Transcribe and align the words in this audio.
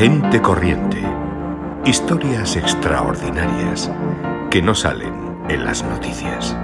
Gente 0.00 0.40
corriente. 0.40 0.96
Historias 1.84 2.56
extraordinarias 2.56 3.90
que 4.50 4.62
no 4.62 4.74
salen 4.74 5.12
en 5.50 5.62
las 5.62 5.84
noticias. 5.84 6.56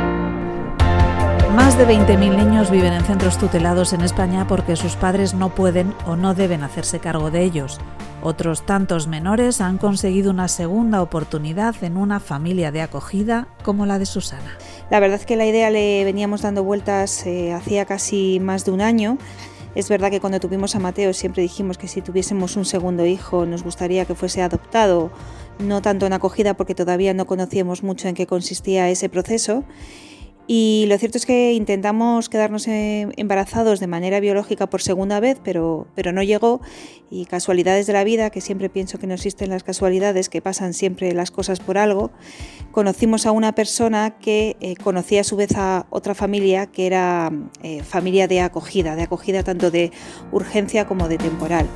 Más 1.54 1.76
de 1.76 1.86
20.000 1.86 2.34
niños 2.34 2.70
viven 2.70 2.94
en 2.94 3.04
centros 3.04 3.36
tutelados 3.36 3.92
en 3.92 4.00
España 4.00 4.46
porque 4.48 4.74
sus 4.74 4.96
padres 4.96 5.34
no 5.34 5.54
pueden 5.54 5.92
o 6.06 6.16
no 6.16 6.32
deben 6.32 6.62
hacerse 6.62 6.98
cargo 6.98 7.30
de 7.30 7.42
ellos. 7.42 7.78
Otros 8.22 8.64
tantos 8.64 9.06
menores 9.06 9.60
han 9.60 9.76
conseguido 9.76 10.30
una 10.30 10.48
segunda 10.48 11.02
oportunidad 11.02 11.74
en 11.84 11.98
una 11.98 12.20
familia 12.20 12.72
de 12.72 12.80
acogida 12.80 13.48
como 13.62 13.84
la 13.84 13.98
de 13.98 14.06
Susana. 14.06 14.56
La 14.88 14.98
verdad 14.98 15.20
es 15.20 15.26
que 15.26 15.36
la 15.36 15.44
idea 15.44 15.68
le 15.68 16.04
veníamos 16.04 16.40
dando 16.40 16.64
vueltas 16.64 17.26
eh, 17.26 17.52
hacía 17.52 17.84
casi 17.84 18.40
más 18.40 18.64
de 18.64 18.70
un 18.70 18.80
año. 18.80 19.18
Es 19.76 19.90
verdad 19.90 20.10
que 20.10 20.20
cuando 20.20 20.40
tuvimos 20.40 20.74
a 20.74 20.78
Mateo 20.78 21.12
siempre 21.12 21.42
dijimos 21.42 21.76
que 21.76 21.86
si 21.86 22.00
tuviésemos 22.00 22.56
un 22.56 22.64
segundo 22.64 23.04
hijo 23.04 23.44
nos 23.44 23.62
gustaría 23.62 24.06
que 24.06 24.14
fuese 24.14 24.40
adoptado, 24.40 25.10
no 25.58 25.82
tanto 25.82 26.06
en 26.06 26.14
acogida 26.14 26.54
porque 26.54 26.74
todavía 26.74 27.12
no 27.12 27.26
conocíamos 27.26 27.82
mucho 27.82 28.08
en 28.08 28.14
qué 28.14 28.26
consistía 28.26 28.88
ese 28.88 29.10
proceso 29.10 29.64
y 30.46 30.84
lo 30.88 30.96
cierto 30.98 31.18
es 31.18 31.26
que 31.26 31.52
intentamos 31.54 32.28
quedarnos 32.28 32.68
eh, 32.68 33.08
embarazados 33.16 33.80
de 33.80 33.88
manera 33.88 34.20
biológica 34.20 34.68
por 34.68 34.80
segunda 34.80 35.18
vez, 35.18 35.38
pero, 35.42 35.88
pero 35.94 36.12
no 36.12 36.22
llegó. 36.22 36.60
Y 37.10 37.26
casualidades 37.26 37.86
de 37.86 37.92
la 37.92 38.04
vida, 38.04 38.30
que 38.30 38.40
siempre 38.40 38.68
pienso 38.68 38.98
que 38.98 39.06
no 39.06 39.14
existen 39.14 39.50
las 39.50 39.64
casualidades, 39.64 40.28
que 40.28 40.42
pasan 40.42 40.74
siempre 40.74 41.12
las 41.12 41.30
cosas 41.30 41.58
por 41.60 41.78
algo, 41.78 42.10
conocimos 42.70 43.26
a 43.26 43.32
una 43.32 43.54
persona 43.54 44.18
que 44.18 44.56
eh, 44.60 44.76
conocía 44.76 45.22
a 45.22 45.24
su 45.24 45.36
vez 45.36 45.56
a 45.56 45.86
otra 45.90 46.14
familia 46.14 46.66
que 46.66 46.86
era 46.86 47.32
eh, 47.62 47.82
familia 47.82 48.28
de 48.28 48.40
acogida, 48.40 48.96
de 48.96 49.02
acogida 49.02 49.42
tanto 49.42 49.70
de 49.70 49.92
urgencia 50.32 50.86
como 50.86 51.08
de 51.08 51.18
temporal. 51.18 51.66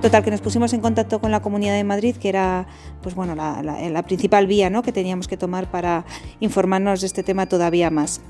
Total, 0.00 0.24
que 0.24 0.30
nos 0.30 0.40
pusimos 0.40 0.72
en 0.72 0.80
contacto 0.80 1.20
con 1.20 1.30
la 1.30 1.40
Comunidad 1.40 1.74
de 1.74 1.84
Madrid, 1.84 2.16
que 2.16 2.30
era 2.30 2.66
pues 3.02 3.14
bueno, 3.14 3.34
la, 3.34 4.02
principal 4.02 4.46
vía 4.46 4.70
¿no? 4.70 4.82
que 4.82 4.92
teníamos 4.92 5.28
que 5.28 5.36
tomar 5.36 5.70
para 5.70 6.06
informarnos 6.40 7.02
de 7.02 7.06
este 7.06 7.22
tema 7.22 7.46
todavía 7.46 7.90
más. 7.90 8.22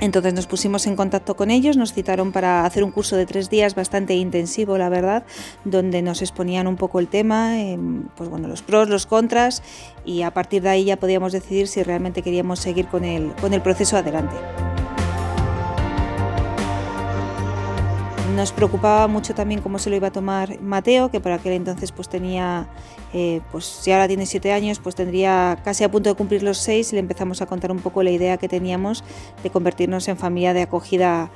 Entonces 0.00 0.34
nos 0.34 0.46
pusimos 0.46 0.86
en 0.86 0.94
contacto 0.94 1.34
con 1.34 1.50
ellos, 1.50 1.76
nos 1.76 1.92
citaron 1.92 2.30
para 2.30 2.64
hacer 2.64 2.84
un 2.84 2.92
curso 2.92 3.16
de 3.16 3.26
tres 3.26 3.50
días 3.50 3.74
bastante 3.74 4.14
intensivo, 4.14 4.78
la 4.78 4.88
verdad, 4.88 5.24
donde 5.64 6.00
nos 6.02 6.22
exponían 6.22 6.66
un 6.68 6.76
poco 6.76 7.00
el 7.00 7.08
tema, 7.08 7.60
em, 7.60 8.04
pues 8.16 8.28
bueno, 8.28 8.46
los 8.46 8.62
pros, 8.62 8.88
los 8.88 9.06
contras, 9.06 9.62
y 10.04 10.22
a 10.22 10.32
partir 10.32 10.62
de 10.62 10.68
ahí 10.68 10.84
ya 10.84 10.96
podíamos 10.96 11.32
decidir 11.32 11.68
si 11.68 11.82
realmente 11.82 12.22
queríamos 12.22 12.58
seguir 12.58 12.86
con 12.86 13.04
el, 13.04 13.32
con 13.40 13.54
el 13.54 13.62
proceso 13.62 13.96
adelante. 13.96 14.34
Nos 18.34 18.50
preocupaba 18.50 19.06
mucho 19.06 19.32
también 19.32 19.60
cómo 19.60 19.78
se 19.78 19.90
lo 19.90 19.96
iba 19.96 20.08
a 20.08 20.12
tomar 20.12 20.60
Mateo, 20.60 21.08
que 21.08 21.20
por 21.20 21.30
aquel 21.30 21.52
entonces 21.52 21.92
pues 21.92 22.08
tenía, 22.08 22.66
eh, 23.12 23.40
pues 23.52 23.64
si 23.64 23.92
ahora 23.92 24.08
tiene 24.08 24.26
siete 24.26 24.52
años, 24.52 24.80
pues 24.80 24.96
tendría 24.96 25.56
casi 25.62 25.84
a 25.84 25.90
punto 25.90 26.10
de 26.10 26.16
cumplir 26.16 26.42
los 26.42 26.58
seis 26.58 26.92
y 26.92 26.96
le 26.96 27.00
empezamos 27.00 27.42
a 27.42 27.46
contar 27.46 27.70
un 27.70 27.78
poco 27.78 28.02
la 28.02 28.10
idea 28.10 28.36
que 28.36 28.48
teníamos 28.48 29.04
de 29.44 29.50
convertirnos 29.50 30.08
en 30.08 30.16
familia 30.16 30.52
de 30.52 30.62
acogida 30.62 31.30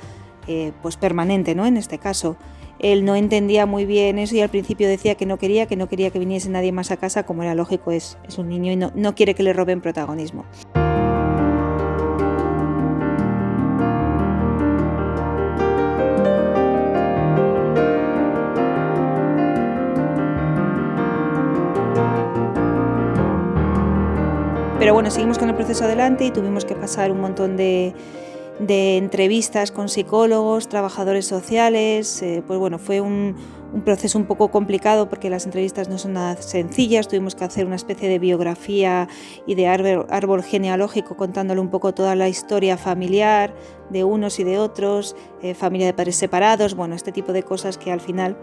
eh, 0.47 0.73
pues 0.81 0.97
permanente, 0.97 1.55
¿no? 1.55 1.65
En 1.65 1.77
este 1.77 1.99
caso. 1.99 2.35
Él 2.79 3.03
no 3.03 3.15
entendía 3.15 3.65
muy 3.65 3.85
bien 3.85 4.19
eso 4.19 4.35
y 4.35 4.41
al 4.41 4.49
principio 4.49 4.87
decía 4.87 5.15
que 5.15 5.25
no 5.25 5.37
quería, 5.37 5.65
que 5.67 5.75
no 5.75 5.89
quería 5.89 6.11
que 6.11 6.19
viniese 6.19 6.49
nadie 6.49 6.71
más 6.71 6.91
a 6.91 6.97
casa, 6.97 7.23
como 7.23 7.43
era 7.43 7.53
lógico, 7.53 7.91
es, 7.91 8.17
es 8.27 8.37
un 8.37 8.47
niño 8.47 8.71
y 8.71 8.77
no, 8.77 8.91
no 8.95 9.15
quiere 9.15 9.35
que 9.35 9.43
le 9.43 9.51
roben 9.51 9.81
protagonismo. 9.81 10.45
Pero 24.79 24.93
bueno, 24.93 25.11
seguimos 25.11 25.37
con 25.37 25.49
el 25.49 25.55
proceso 25.55 25.83
adelante 25.83 26.23
y 26.23 26.31
tuvimos 26.31 26.63
que 26.63 26.73
pasar 26.73 27.11
un 27.11 27.19
montón 27.19 27.57
de, 27.57 27.93
entrevistas 28.59 29.71
con 29.71 29.89
psicólogos, 29.89 30.69
trabajadores 30.69 31.25
sociales. 31.25 32.21
Eh, 32.21 32.41
pues 32.47 32.57
bueno, 32.57 32.79
fue 32.79 33.01
un, 33.01 33.35
proceso 33.83 34.17
un 34.17 34.23
poco 34.23 34.51
complicado 34.51 35.09
porque 35.09 35.29
las 35.29 35.43
entrevistas 35.43 35.89
no 35.89 35.97
son 35.97 36.13
nada 36.13 36.41
sencillas. 36.41 37.09
Tuvimos 37.09 37.35
que 37.35 37.43
hacer 37.43 37.65
una 37.65 37.75
especie 37.75 38.07
de 38.07 38.19
biografía 38.19 39.09
y 39.45 39.55
de 39.55 39.67
árbol, 39.67 40.43
genealógico 40.43 41.17
contándole 41.17 41.59
un 41.59 41.69
poco 41.69 41.93
toda 41.93 42.15
la 42.15 42.29
historia 42.29 42.77
familiar 42.77 43.53
de 43.89 44.05
unos 44.05 44.39
y 44.39 44.45
de 44.45 44.59
otros, 44.59 45.17
eh, 45.41 45.55
familia 45.55 45.87
de 45.87 45.93
padres 45.93 46.15
separados, 46.15 46.73
bueno, 46.73 46.95
este 46.95 47.11
tipo 47.11 47.33
de 47.33 47.43
cosas 47.43 47.77
que 47.77 47.91
al 47.91 47.99
final 47.99 48.37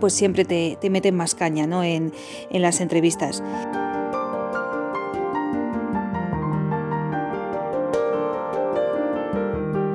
pues 0.00 0.14
siempre 0.14 0.44
te, 0.44 0.90
meten 0.90 1.14
más 1.14 1.36
caña 1.36 1.68
¿no? 1.68 1.84
en, 1.84 2.12
en 2.50 2.60
las 2.60 2.80
entrevistas. 2.80 3.40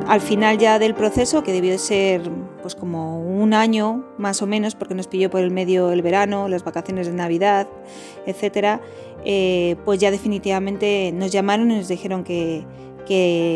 Al 0.09 0.21
final 0.21 0.57
ya 0.57 0.79
del 0.79 0.95
proceso, 0.95 1.43
que 1.43 1.53
debió 1.53 1.71
de 1.71 1.77
ser 1.77 2.31
pues 2.63 2.73
como 2.73 3.21
un 3.21 3.53
año 3.53 4.03
más 4.17 4.41
o 4.41 4.47
menos, 4.47 4.73
porque 4.73 4.95
nos 4.95 5.05
pilló 5.05 5.29
por 5.29 5.41
el 5.41 5.51
medio 5.51 5.91
el 5.91 6.01
verano, 6.01 6.47
las 6.47 6.63
vacaciones 6.63 7.05
de 7.05 7.13
Navidad, 7.13 7.67
etcétera, 8.25 8.81
eh, 9.23 9.75
pues 9.85 9.99
ya 9.99 10.09
definitivamente 10.09 11.11
nos 11.13 11.31
llamaron 11.31 11.69
y 11.69 11.75
nos 11.75 11.87
dijeron 11.87 12.23
que, 12.23 12.65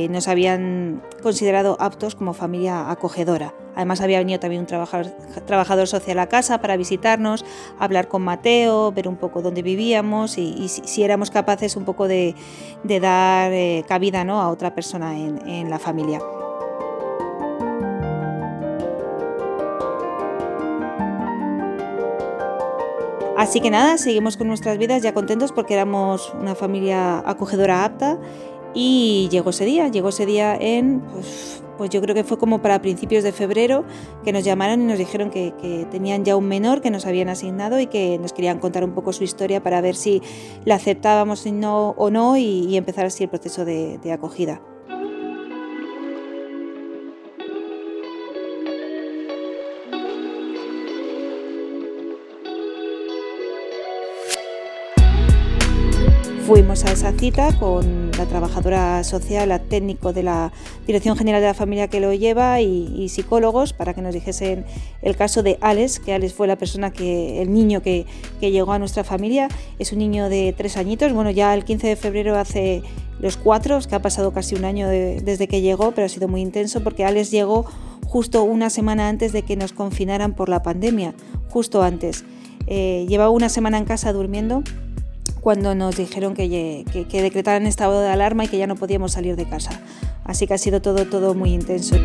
nos 0.10 0.28
habían 0.28 1.04
considerado 1.22 1.78
aptos 1.80 2.16
como 2.16 2.34
familia 2.34 2.90
acogedora. 2.90 3.54
Además 3.76 4.02
había 4.02 4.18
venido 4.18 4.40
también 4.40 4.62
un 4.62 4.68
trabajador, 4.68 5.88
social 5.88 6.18
a 6.20 6.28
casa 6.28 6.60
para 6.60 6.76
visitarnos, 6.76 7.46
hablar 7.80 8.08
con 8.08 8.24
Mateo, 8.24 8.92
ver 8.92 9.08
un 9.08 9.16
poco 9.16 9.44
dónde 9.44 9.62
vivíamos 9.62 10.40
y, 10.40 10.68
si, 10.70 11.04
éramos 11.04 11.30
capaces 11.30 11.76
un 11.76 11.86
poco 11.86 12.08
de, 12.08 12.36
dar 12.84 13.52
eh, 13.54 13.84
cabida 13.88 14.24
¿no? 14.24 14.42
a 14.42 14.50
otra 14.50 14.74
persona 14.74 15.16
en 15.16 15.70
la 15.70 15.78
familia. 15.78 16.20
Así 23.38 23.62
que 23.62 23.72
nada, 23.72 23.98
seguimos 23.98 24.38
con 24.38 24.48
nuestras 24.48 24.78
vidas 24.78 25.02
ya 25.02 25.14
contentos 25.14 25.52
porque 25.52 25.74
éramos 25.74 26.34
una 26.40 26.54
familia 26.54 27.20
acogedora 27.28 27.84
apta 27.84 28.20
y 28.76 29.28
llegó 29.32 29.50
ese 29.50 29.66
día, 29.66 29.88
llegó 29.88 30.10
ese 30.10 30.28
día 30.28 30.56
en, 30.56 31.00
pues, 31.00 31.64
pues 31.78 31.90
yo 31.90 32.00
creo 32.02 32.14
que 32.14 32.24
fue 32.24 32.38
como 32.38 32.62
para 32.62 32.80
principios 32.80 33.24
de 33.24 33.32
febrero 33.32 33.86
que 34.24 34.32
nos 34.32 34.44
llamaron 34.44 34.82
y 34.82 34.86
nos 34.86 35.00
dijeron 35.00 35.32
que, 35.32 35.52
tenían 35.90 36.26
ya 36.26 36.36
un 36.36 36.48
menor 36.48 36.82
que 36.82 36.92
nos 36.92 37.08
habían 37.08 37.30
asignado 37.30 37.80
y 37.80 37.88
que 37.88 38.20
nos 38.20 38.34
querían 38.34 38.60
contar 38.60 38.84
un 38.84 38.94
poco 38.94 39.14
su 39.14 39.24
historia 39.24 39.64
para 39.64 39.82
ver 39.82 39.96
si 39.96 40.22
la 40.64 40.76
aceptábamos 40.76 41.44
o 41.46 42.10
no 42.12 42.38
y, 42.38 42.78
empezar 42.78 43.08
así 43.08 43.24
el 43.24 43.30
proceso 43.32 43.66
de 43.66 44.12
acogida. 44.12 44.62
Fuimos 56.46 56.84
a 56.84 56.92
esa 56.92 57.14
cita 57.14 57.58
con 57.58 58.12
la 58.18 58.26
trabajadora 58.26 59.02
social, 59.06 59.48
la 59.48 59.60
técnico 59.60 60.12
de 60.12 60.24
la 60.24 60.52
Dirección 60.86 61.16
General 61.16 61.40
de 61.40 61.48
la 61.48 61.54
Familia 61.54 61.88
que 61.88 62.02
lo 62.02 62.14
lleva 62.14 62.60
y, 62.60 63.08
psicólogos 63.08 63.72
para 63.72 63.94
que 63.94 64.02
nos 64.02 64.14
dijesen 64.14 64.66
el 65.02 65.16
caso 65.16 65.42
de 65.42 65.58
Alex, 65.62 66.02
que 66.02 66.14
Alex 66.14 66.34
fue 66.34 66.48
la 66.48 66.58
persona 66.58 66.92
que, 66.92 67.42
el 67.42 67.54
niño 67.54 67.82
que, 67.82 68.06
llegó 68.42 68.74
a 68.74 68.80
nuestra 68.80 69.06
familia. 69.06 69.48
Es 69.80 69.94
un 69.94 70.00
niño 70.00 70.28
de 70.28 70.54
tres 70.58 70.76
añitos, 70.76 71.14
bueno, 71.14 71.32
ya 71.32 71.54
el 71.54 71.64
15 71.64 71.88
de 71.88 71.96
febrero 71.96 72.38
hace 72.38 72.84
los 73.22 73.38
cuatro, 73.38 73.80
que 73.80 73.96
ha 73.96 74.02
pasado 74.02 74.34
casi 74.34 74.56
un 74.56 74.66
año 74.66 74.90
desde 74.90 75.48
que 75.48 75.62
llegó, 75.62 75.92
pero 75.92 76.08
ha 76.08 76.10
sido 76.10 76.28
muy 76.28 76.42
intenso 76.42 76.84
porque 76.84 77.06
Alex 77.06 77.32
llegó 77.32 77.66
justo 78.06 78.44
una 78.44 78.70
semana 78.70 79.08
antes 79.08 79.32
de 79.32 79.44
que 79.44 79.56
nos 79.56 79.72
confinaran 79.72 80.34
por 80.34 80.50
la 80.50 80.62
pandemia, 80.62 81.16
justo 81.48 81.84
antes. 81.84 82.26
Eh, 82.68 83.06
llevaba 83.08 83.30
una 83.30 83.48
semana 83.48 83.78
en 83.78 83.86
casa 83.86 84.12
durmiendo 84.12 84.64
cuando 85.44 85.76
nos 85.76 85.98
dijeron 85.98 86.36
que, 86.36 86.86
que, 86.90 87.22
decretaran 87.22 87.68
estado 87.68 88.00
de 88.00 88.08
alarma 88.08 88.46
y 88.46 88.48
que 88.48 88.58
ya 88.58 88.66
no 88.66 88.78
podíamos 88.78 89.12
salir 89.12 89.36
de 89.36 89.46
casa. 89.46 89.82
Así 90.24 90.48
que 90.48 90.54
ha 90.54 90.58
sido 90.58 90.82
todo, 90.82 91.06
todo 91.06 91.36
muy 91.36 91.54
intenso. 91.54 91.98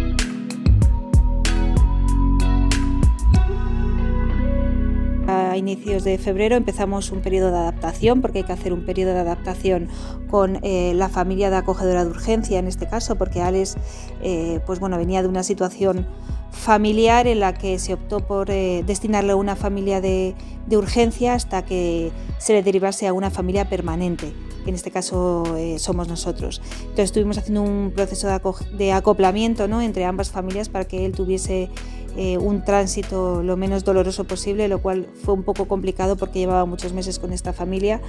A 5.28 5.56
inicios 5.56 6.02
de 6.02 6.18
febrero 6.18 6.56
empezamos 6.56 7.12
un 7.12 7.20
periodo 7.20 7.52
de 7.52 7.58
adaptación, 7.58 8.22
porque 8.22 8.38
hay 8.38 8.44
que 8.44 8.52
hacer 8.52 8.72
un 8.72 8.84
periodo 8.84 9.12
de 9.12 9.20
adaptación 9.20 9.88
con 10.28 10.58
eh, 10.64 10.92
la 10.96 11.08
familia 11.08 11.48
de 11.48 11.58
acogedora 11.58 12.04
de 12.04 12.10
urgencia 12.10 12.58
en 12.58 12.66
este 12.66 12.88
caso, 12.88 13.14
porque 13.14 13.40
Alex 13.40 13.76
eh, 14.20 14.58
pues 14.66 14.80
bueno, 14.80 14.98
venía 14.98 15.22
de 15.22 15.28
una 15.28 15.44
situación 15.44 16.06
familiar 16.50 17.26
en 17.26 17.40
la 17.40 17.54
que 17.54 17.78
se 17.78 17.94
optó 17.94 18.20
por 18.20 18.50
eh, 18.50 18.82
destinarle 18.86 19.32
a 19.32 19.36
una 19.36 19.56
familia 19.56 20.00
de, 20.00 20.34
urgencia 20.70 21.34
hasta 21.34 21.64
que 21.64 22.12
se 22.38 22.52
le 22.52 22.62
derivase 22.62 23.06
a 23.06 23.12
una 23.14 23.30
familia 23.30 23.68
permanente, 23.70 24.34
que 24.64 24.70
en 24.70 24.74
este 24.74 24.90
caso 24.90 25.56
eh, 25.56 25.78
somos 25.78 26.08
nosotros. 26.08 26.60
Entonces 26.80 27.06
estuvimos 27.06 27.38
haciendo 27.38 27.62
un 27.62 27.92
proceso 27.94 28.28
de, 28.72 28.92
acoplamiento 28.92 29.66
¿no? 29.66 29.80
entre 29.80 30.04
ambas 30.04 30.30
familias 30.30 30.68
para 30.68 30.84
que 30.84 31.06
él 31.06 31.12
tuviese 31.12 31.70
eh, 32.16 32.36
un 32.36 32.64
tránsito 32.64 33.42
lo 33.42 33.56
menos 33.56 33.84
doloroso 33.84 34.24
posible, 34.24 34.68
lo 34.68 34.82
cual 34.82 35.06
fue 35.24 35.34
un 35.34 35.42
poco 35.42 35.66
complicado 35.66 36.16
porque 36.16 36.40
llevaba 36.40 36.64
muchos 36.66 36.92
meses 36.92 37.18
con 37.18 37.32
esta 37.32 37.52
familia 37.52 38.00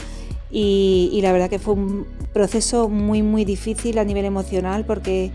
y, 0.51 1.19
la 1.21 1.31
verdad 1.31 1.49
que 1.49 1.59
fue 1.59 1.75
un 1.75 2.07
proceso 2.33 2.89
muy 2.89 3.21
muy 3.21 3.45
difícil 3.45 3.99
a 3.99 4.03
nivel 4.03 4.25
emocional 4.25 4.83
porque 4.85 5.31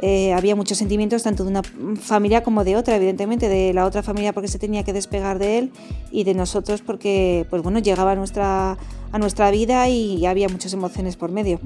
eh, 0.00 0.32
había 0.32 0.54
muchos 0.54 0.78
sentimientos 0.78 1.22
tanto 1.22 1.44
de 1.44 1.50
una 1.50 1.62
familia 2.00 2.42
como 2.42 2.64
de 2.64 2.76
otra, 2.76 2.96
evidentemente, 2.96 3.48
de 3.48 3.72
la 3.72 3.86
otra 3.86 4.02
familia 4.02 4.32
porque 4.32 4.48
se 4.48 4.58
tenía 4.58 4.84
que 4.84 4.92
despegar 4.92 5.38
de 5.38 5.58
él 5.58 5.72
y 6.10 6.24
de 6.24 6.34
nosotros 6.34 6.82
porque 6.82 7.46
pues 7.50 7.62
bueno, 7.62 7.78
llegaba 7.78 8.12
a 8.12 8.16
nuestra, 8.16 8.76
a 9.12 9.18
nuestra 9.18 9.50
vida 9.50 9.88
y 9.88 10.26
había 10.26 10.48
muchas 10.48 10.72
emociones 10.72 11.16
por 11.16 11.30
medio. 11.30 11.60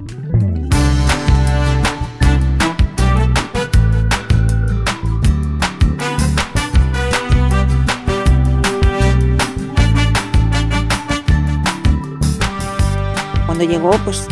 Cuando 13.47 13.65
llegó, 13.65 13.91
pues 14.05 14.27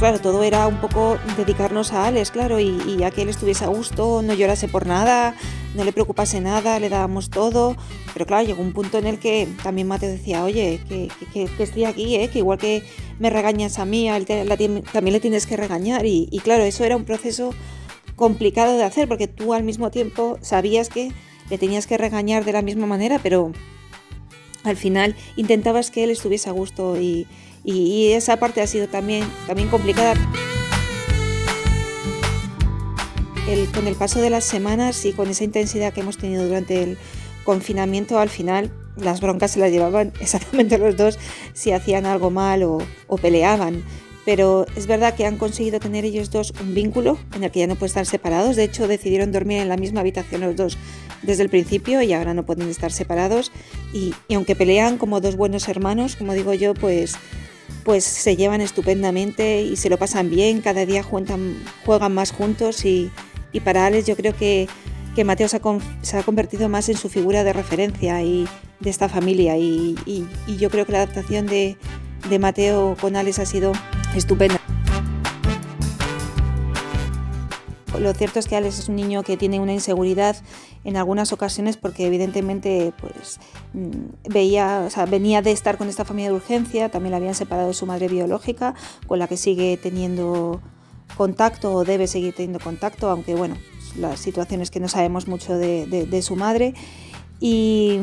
claro, 0.00 0.18
todo 0.18 0.42
era 0.42 0.66
un 0.66 0.80
poco 0.80 1.18
dedicarnos 1.36 1.92
a 1.92 2.06
Alex, 2.06 2.30
claro, 2.30 2.58
y, 2.58 3.02
a 3.04 3.10
que 3.10 3.20
él 3.20 3.28
estuviese 3.28 3.64
a 3.64 3.68
gusto, 3.68 4.22
no 4.22 4.32
llorase 4.32 4.66
por 4.66 4.86
nada, 4.86 5.36
no 5.74 5.84
le 5.84 5.92
preocupase 5.92 6.40
nada, 6.40 6.80
le 6.80 6.88
dábamos 6.88 7.28
todo. 7.28 7.76
Pero 8.14 8.24
claro, 8.24 8.46
llegó 8.46 8.62
un 8.62 8.72
punto 8.72 8.96
en 8.96 9.06
el 9.06 9.18
que 9.18 9.46
también 9.62 9.86
Mateo 9.86 10.08
decía, 10.08 10.42
oye, 10.42 10.80
que, 10.88 11.10
estoy 11.58 11.84
aquí, 11.84 12.16
¿eh? 12.16 12.28
que 12.28 12.38
igual 12.38 12.56
que 12.56 12.82
me 13.18 13.28
regañas 13.28 13.78
a 13.78 13.84
mí, 13.84 14.08
a 14.08 14.16
él 14.16 14.24
también 14.24 15.12
le 15.12 15.20
tienes 15.20 15.44
que 15.44 15.58
regañar. 15.58 16.06
Y, 16.06 16.28
y 16.32 16.38
claro, 16.38 16.62
eso 16.64 16.82
era 16.82 16.96
un 16.96 17.04
proceso 17.04 17.52
complicado 18.16 18.78
de 18.78 18.84
hacer 18.84 19.06
porque 19.06 19.28
tú 19.28 19.52
al 19.52 19.64
mismo 19.64 19.90
tiempo 19.90 20.38
sabías 20.40 20.88
que 20.88 21.12
le 21.50 21.58
tenías 21.58 21.86
que 21.86 21.98
regañar 21.98 22.46
de 22.46 22.52
la 22.52 22.62
misma 22.62 22.86
manera, 22.86 23.20
pero 23.22 23.52
al 24.64 24.78
final 24.78 25.14
intentabas 25.36 25.90
que 25.90 26.04
él 26.04 26.10
estuviese 26.10 26.48
a 26.48 26.52
gusto 26.52 26.98
y, 26.98 27.26
y, 27.64 28.12
esa 28.12 28.38
parte 28.38 28.60
ha 28.60 28.66
sido 28.66 28.88
también, 28.88 29.24
también 29.46 29.68
complicada. 29.68 30.14
con 33.74 33.88
el 33.88 33.96
paso 33.96 34.20
de 34.20 34.30
las 34.30 34.44
semanas 34.44 35.04
y 35.04 35.12
con 35.12 35.28
esa 35.28 35.42
intensidad 35.42 35.92
que 35.92 36.02
hemos 36.02 36.16
tenido 36.16 36.46
durante 36.46 36.84
el 36.84 36.96
confinamiento, 37.42 38.20
al 38.20 38.28
final 38.28 38.70
las 38.96 39.20
broncas 39.20 39.52
se 39.52 39.58
las 39.58 39.72
llevaban 39.72 40.12
exactamente 40.20 40.78
los 40.78 40.96
dos 40.96 41.18
si 41.52 41.72
hacían 41.72 42.06
algo 42.06 42.30
mal 42.30 42.62
o, 42.62 42.78
peleaban 43.20 43.82
pero 44.24 44.66
es 44.76 44.86
verdad 44.86 45.14
que 45.14 45.26
han 45.26 45.36
conseguido 45.36 45.80
tener 45.80 46.04
ellos 46.04 46.30
dos 46.30 46.52
un 46.60 46.74
vínculo 46.74 47.18
en 47.34 47.42
el 47.42 47.50
que 47.50 47.60
ya 47.60 47.66
no 47.66 47.74
pueden 47.74 47.88
estar 47.88 48.06
separados. 48.06 48.54
De 48.54 48.64
hecho, 48.64 48.86
decidieron 48.86 49.32
dormir 49.32 49.58
en 49.58 49.68
la 49.68 49.78
misma 49.78 50.00
habitación 50.00 50.42
los 50.42 50.54
dos 50.54 50.78
desde 51.22 51.42
el 51.42 51.48
principio 51.48 52.02
y 52.02 52.12
ahora 52.12 52.34
no 52.34 52.44
pueden 52.44 52.68
estar 52.68 52.92
separados. 52.92 53.50
Y, 53.94 54.14
y 54.28 54.34
aunque 54.34 54.54
pelean 54.54 54.98
como 54.98 55.22
dos 55.22 55.36
buenos 55.36 55.68
hermanos, 55.68 56.16
como 56.16 56.34
digo 56.34 56.52
yo, 56.52 56.74
pues 56.74 57.16
pues 57.84 58.04
se 58.04 58.36
llevan 58.36 58.60
estupendamente 58.60 59.62
y 59.62 59.76
se 59.76 59.90
lo 59.90 59.98
pasan 59.98 60.30
bien, 60.30 60.60
cada 60.60 60.86
día 60.86 61.02
juegan, 61.02 62.12
más 62.12 62.32
juntos 62.32 62.84
y, 62.84 63.10
para 63.64 63.86
Alex 63.86 64.06
yo 64.06 64.16
creo 64.16 64.36
que, 64.36 64.68
que 65.14 65.24
Mateo 65.24 65.48
se 65.48 65.56
ha, 65.56 66.22
convertido 66.22 66.68
más 66.68 66.88
en 66.88 66.96
su 66.96 67.08
figura 67.08 67.44
de 67.44 67.52
referencia 67.52 68.22
y 68.22 68.46
de 68.80 68.90
esta 68.90 69.08
familia 69.08 69.56
y, 69.56 69.96
y 70.06 70.56
yo 70.56 70.70
creo 70.70 70.86
que 70.86 70.92
la 70.92 70.98
adaptación 70.98 71.46
de, 71.46 71.76
de 72.28 72.38
Mateo 72.38 72.96
con 73.00 73.16
Alex 73.16 73.38
ha 73.38 73.46
sido 73.46 73.72
estupenda. 74.14 74.59
Lo 78.00 78.14
cierto 78.14 78.38
es 78.38 78.48
que 78.48 78.56
Alex 78.56 78.78
es 78.78 78.88
un 78.88 78.96
niño 78.96 79.22
que 79.22 79.36
tiene 79.36 79.60
una 79.60 79.74
inseguridad 79.74 80.34
en 80.84 80.96
algunas 80.96 81.34
ocasiones 81.34 81.76
porque 81.76 82.06
evidentemente 82.06 82.94
pues 82.98 83.38
mm, 83.74 84.30
veía, 84.32 84.84
o 84.86 84.90
sea, 84.90 85.04
venía 85.04 85.42
de 85.42 85.52
estar 85.52 85.76
con 85.76 85.86
esta 85.88 86.06
familia 86.06 86.30
de 86.30 86.36
urgencia, 86.36 86.88
también 86.88 87.10
la 87.10 87.18
habían 87.18 87.34
separado 87.34 87.68
de 87.68 87.74
su 87.74 87.84
madre 87.84 88.08
biológica, 88.08 88.74
con 89.06 89.18
la 89.18 89.28
que 89.28 89.36
sigue 89.36 89.76
teniendo 89.76 90.62
contacto 91.14 91.74
o 91.74 91.84
debe 91.84 92.06
seguir 92.06 92.34
teniendo 92.34 92.58
contacto, 92.58 93.10
aunque 93.10 93.34
bueno, 93.34 93.56
las 93.98 94.18
situaciones 94.18 94.70
que 94.70 94.80
no 94.80 94.88
sabemos 94.88 95.28
mucho 95.28 95.58
de, 95.58 95.86
de 95.86 96.22
su 96.22 96.36
madre. 96.36 96.72
Y, 97.42 97.98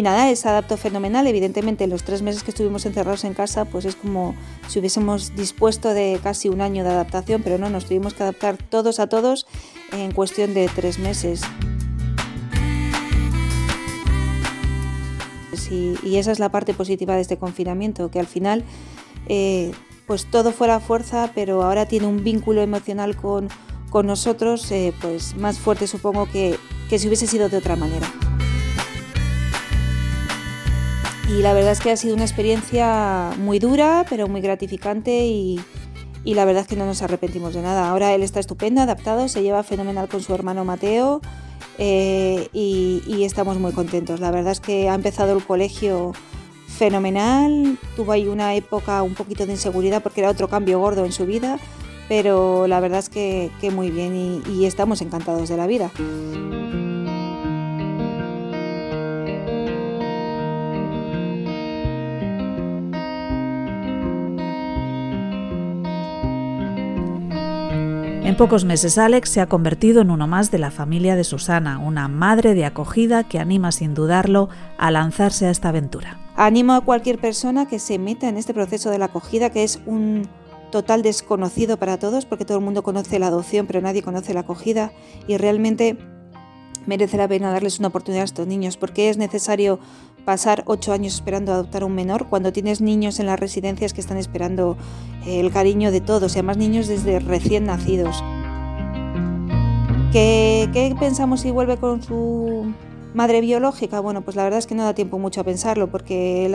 nada, 0.00 0.34
se 0.36 0.48
adaptó 0.48 0.76
fenomenal. 0.76 1.26
Evidentemente, 1.26 1.88
los 1.88 2.04
tres 2.04 2.22
meses 2.22 2.44
que 2.44 2.52
estuvimos 2.52 2.86
encerrados 2.86 3.24
en 3.24 3.34
casa, 3.34 3.64
pues 3.64 3.84
es 3.84 3.96
como 3.96 4.36
si 4.68 4.78
hubiésemos 4.78 5.34
dispuesto 5.34 5.92
de 5.92 6.20
casi 6.22 6.48
un 6.48 6.60
año 6.60 6.84
de 6.84 6.90
adaptación, 6.90 7.42
pero 7.42 7.58
no, 7.58 7.68
nos 7.68 7.86
tuvimos 7.86 8.14
que 8.14 8.22
adaptar 8.22 8.56
todos 8.56 9.00
a 9.00 9.08
todos 9.08 9.46
en 9.92 10.12
cuestión 10.12 10.54
de 10.54 10.70
tres 10.72 11.00
meses. 11.00 11.42
Y, 15.68 16.16
esa 16.16 16.30
es 16.30 16.38
la 16.38 16.50
parte 16.50 16.74
positiva 16.74 17.16
de 17.16 17.22
este 17.22 17.38
confinamiento, 17.38 18.08
que 18.08 18.20
al 18.20 18.28
final, 18.28 18.62
eh, 19.28 19.72
pues 20.06 20.26
todo 20.26 20.52
fuera 20.52 20.78
fuerza, 20.78 21.32
pero 21.34 21.64
ahora 21.64 21.86
tiene 21.86 22.06
un 22.06 22.22
vínculo 22.22 22.62
emocional 22.62 23.16
con, 23.16 23.48
nosotros, 24.04 24.70
eh, 24.72 24.92
pues 25.00 25.36
más 25.36 25.58
fuerte 25.58 25.86
supongo 25.86 26.26
que, 26.30 26.58
que 26.90 26.98
si 26.98 27.06
hubiese 27.06 27.26
sido 27.26 27.48
de 27.48 27.56
otra 27.56 27.76
manera 27.76 28.06
y 31.28 31.42
la 31.42 31.52
verdad 31.52 31.72
es 31.72 31.80
que 31.80 31.90
ha 31.90 31.96
sido 31.96 32.14
una 32.14 32.24
experiencia 32.24 33.32
muy 33.38 33.58
dura, 33.58 34.06
pero 34.08 34.28
muy 34.28 34.40
gratificante 34.40 35.26
y, 35.26 35.60
la 36.24 36.44
verdad 36.44 36.62
es 36.62 36.68
que 36.68 36.76
no 36.76 36.86
nos 36.86 37.02
arrepentimos 37.02 37.54
de 37.54 37.62
nada. 37.62 37.88
Ahora 37.88 38.12
él 38.12 38.22
está 38.22 38.40
estupendo, 38.40 38.80
adaptado, 38.80 39.28
se 39.28 39.42
lleva 39.42 39.62
fenomenal 39.62 40.08
con 40.08 40.22
su 40.22 40.34
hermano 40.34 40.64
Mateo 40.64 41.20
eh, 41.78 42.48
y, 42.52 43.24
estamos 43.24 43.58
muy 43.58 43.72
contentos. 43.72 44.20
La 44.20 44.30
verdad 44.30 44.52
es 44.52 44.60
que 44.60 44.88
ha 44.88 44.94
empezado 44.94 45.36
el 45.36 45.44
colegio 45.44 46.12
fenomenal, 46.68 47.78
tuvo 47.96 48.12
ahí 48.12 48.28
una 48.28 48.54
época 48.54 49.02
un 49.02 49.14
poquito 49.14 49.46
de 49.46 49.52
inseguridad 49.52 50.02
porque 50.02 50.20
era 50.20 50.30
otro 50.30 50.48
cambio 50.48 50.78
gordo 50.78 51.04
en 51.04 51.12
su 51.12 51.26
vida, 51.26 51.58
pero 52.08 52.66
la 52.66 52.80
verdad 52.80 53.00
es 53.00 53.08
que, 53.08 53.50
muy 53.72 53.90
bien 53.90 54.42
y 54.48 54.64
estamos 54.64 55.00
encantados 55.00 55.48
de 55.48 55.56
la 55.56 55.66
vida. 55.66 55.90
En 68.26 68.36
pocos 68.36 68.64
meses 68.64 68.98
Alex 68.98 69.30
se 69.30 69.40
ha 69.40 69.46
convertido 69.46 70.02
en 70.02 70.10
uno 70.10 70.26
más 70.26 70.50
de 70.50 70.58
la 70.58 70.72
familia 70.72 71.14
de 71.14 71.22
Susana, 71.22 71.78
una 71.78 72.08
madre 72.08 72.54
de 72.54 72.64
acogida 72.64 73.22
que 73.22 73.38
anima 73.38 73.70
sin 73.70 73.94
dudarlo 73.94 74.48
a 74.78 74.90
lanzarse 74.90 75.46
a 75.46 75.50
esta 75.50 75.68
aventura. 75.68 76.18
Animo 76.34 76.72
a 76.72 76.80
cualquier 76.80 77.20
persona 77.20 77.68
que 77.68 77.78
se 77.78 78.00
meta 78.00 78.28
en 78.28 78.36
este 78.36 78.52
proceso 78.52 78.90
de 78.90 78.98
la 78.98 79.04
acogida, 79.04 79.50
que 79.50 79.62
es 79.62 79.78
un 79.86 80.28
total 80.72 81.02
desconocido 81.02 81.76
para 81.76 82.00
todos, 82.00 82.26
porque 82.26 82.44
todo 82.44 82.58
el 82.58 82.64
mundo 82.64 82.82
conoce 82.82 83.20
la 83.20 83.28
adopción, 83.28 83.68
pero 83.68 83.80
nadie 83.80 84.02
conoce 84.02 84.34
la 84.34 84.40
acogida, 84.40 84.90
y 85.28 85.36
realmente 85.36 85.96
merece 86.86 87.16
la 87.16 87.28
pena 87.28 87.50
darles 87.50 87.78
una 87.78 87.88
oportunidad 87.88 88.22
a 88.22 88.24
estos 88.24 88.46
niños, 88.46 88.76
porque 88.76 89.10
es 89.10 89.18
necesario 89.18 89.78
pasar 90.24 90.64
ocho 90.66 90.92
años 90.92 91.14
esperando 91.14 91.52
adoptar 91.52 91.84
un 91.84 91.94
menor 91.94 92.26
cuando 92.28 92.52
tienes 92.52 92.80
niños 92.80 93.20
en 93.20 93.26
las 93.26 93.38
residencias 93.38 93.92
que 93.92 94.00
están 94.00 94.16
esperando 94.16 94.76
eh, 95.24 95.40
el 95.40 95.52
cariño 95.52 95.92
de 95.92 96.00
todos, 96.00 96.34
y 96.34 96.38
además 96.38 96.56
niños 96.56 96.88
desde 96.88 97.20
recién 97.20 97.64
nacidos. 97.64 98.22
¿Qué, 100.12 100.68
¿Qué, 100.72 100.94
pensamos 100.98 101.40
si 101.40 101.50
vuelve 101.50 101.76
con 101.76 102.02
su 102.02 102.72
madre 103.14 103.40
biológica? 103.40 104.00
Bueno, 104.00 104.22
pues 104.22 104.36
la 104.36 104.44
verdad 104.44 104.58
es 104.58 104.66
que 104.66 104.74
no 104.74 104.82
da 104.82 104.94
tiempo 104.94 105.18
mucho 105.18 105.40
a 105.40 105.44
pensarlo, 105.44 105.88
porque 105.88 106.50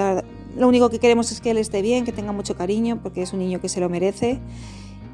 lo 0.58 0.68
único 0.68 0.90
que 0.90 1.00
queremos 1.00 1.32
es 1.32 1.40
que 1.40 1.52
él 1.52 1.58
esté 1.58 1.82
bien, 1.82 2.04
que 2.04 2.12
tenga 2.12 2.34
mucho 2.34 2.56
cariño, 2.56 3.00
porque 3.02 3.22
es 3.22 3.32
un 3.32 3.40
niño 3.40 3.62
que 3.62 3.70
se 3.70 3.80
lo 3.80 3.88
merece, 3.88 4.40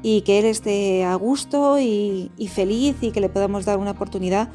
y 0.02 0.22
que 0.22 0.38
él 0.40 0.44
esté 0.46 1.04
a 1.04 1.14
gusto 1.14 1.78
y 1.78 2.50
feliz 2.52 2.96
y 3.02 3.10
que 3.12 3.20
le 3.20 3.28
podamos 3.28 3.64
dar 3.64 3.78
una 3.78 3.92
oportunidad 3.92 4.48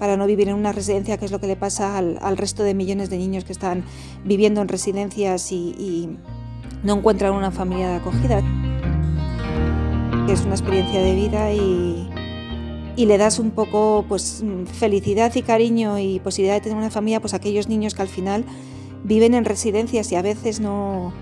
para 0.00 0.16
no 0.16 0.26
vivir 0.26 0.48
en 0.48 0.54
una 0.54 0.72
residencia, 0.72 1.18
que 1.18 1.26
es 1.26 1.30
lo 1.30 1.40
que 1.40 1.46
le 1.46 1.56
pasa 1.56 1.98
al, 1.98 2.36
resto 2.38 2.62
de 2.62 2.72
millones 2.72 3.10
de 3.10 3.18
niños 3.18 3.44
que 3.44 3.52
están 3.52 3.84
viviendo 4.24 4.62
en 4.62 4.68
residencias 4.68 5.52
y, 5.52 6.08
no 6.82 6.94
encuentran 6.94 7.34
una 7.34 7.50
familia 7.50 7.90
de 7.90 7.96
acogida. 7.96 8.38
Es 10.26 10.40
una 10.46 10.54
experiencia 10.54 11.02
de 11.02 11.14
vida 11.14 11.52
y, 11.52 12.08
le 12.96 13.18
das 13.18 13.38
un 13.38 13.50
poco 13.50 14.06
pues, 14.08 14.42
felicidad 14.72 15.34
y 15.34 15.42
cariño 15.42 15.98
y 15.98 16.18
posibilidad 16.20 16.54
de 16.54 16.62
tener 16.62 16.78
una 16.78 16.90
familia 16.90 17.20
pues, 17.20 17.34
a 17.34 17.36
aquellos 17.36 17.68
niños 17.68 17.94
que 17.94 18.00
al 18.00 18.08
final 18.08 18.46
viven 19.04 19.34
en 19.34 19.44
residencias 19.44 20.10
y 20.12 20.16
a 20.16 20.22
veces 20.22 20.60
no, 20.60 21.12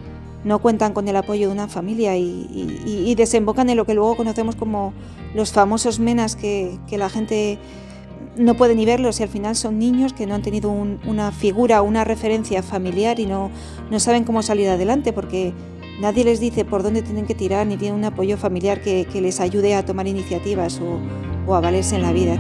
no 0.45 0.61
cuentan 0.61 0.93
con 0.93 1.09
el 1.09 1.17
apoyo 1.17 1.49
de 1.49 1.53
una 1.53 1.67
familia 1.67 2.17
y, 2.17 3.15
desembocan 3.17 3.71
en 3.71 3.77
lo 3.77 3.85
que 3.85 3.95
luego 3.95 4.17
conocemos 4.17 4.55
como 4.55 4.93
los 5.35 5.51
famosos 5.51 5.99
menas 5.99 6.37
que, 6.37 6.79
que 6.87 6.97
la 6.97 7.09
gente 7.09 7.59
no 8.37 8.55
pueden 8.55 8.77
ni 8.77 8.87
verlos 8.87 9.21
y 9.21 9.23
al 9.23 9.29
final 9.29 9.57
son 9.57 9.79
niños 9.79 10.13
que 10.13 10.27
no 10.27 10.35
han 10.35 10.43
tenido 10.43 10.71
una 10.71 11.33
figura, 11.33 11.83
una 11.83 12.05
referencia 12.05 12.63
familiar 12.63 13.19
y 13.21 13.27
no, 13.27 13.51
no 13.91 14.01
saben 14.01 14.25
cómo 14.25 14.43
salir 14.43 14.69
adelante 14.69 15.13
porque 15.13 15.53
nadie 16.01 16.25
les 16.25 16.41
dice 16.41 16.65
por 16.65 16.83
dónde 16.83 17.03
tienen 17.03 17.27
que 17.27 17.35
tirar 17.35 17.67
ni 17.67 17.77
tienen 17.77 17.99
un 17.99 18.05
apoyo 18.05 18.37
familiar 18.37 18.81
que, 18.81 19.07
les 19.21 19.41
ayude 19.41 19.75
a 19.75 19.85
tomar 19.85 20.07
iniciativas 20.07 20.81
o 21.47 21.55
a 21.55 21.61
valerse 21.61 21.97
en 21.97 22.03
la 22.03 22.13
vida. 22.13 22.39